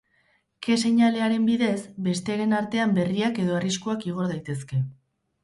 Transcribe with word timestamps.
Ke-seinalearen 0.67 1.45
bidez, 1.49 1.75
besteren 2.07 2.57
artean 2.61 2.97
berriak 2.97 3.39
edo 3.45 3.55
arriskuak 3.61 4.09
igor 4.15 4.35
daitezke. 4.35 4.83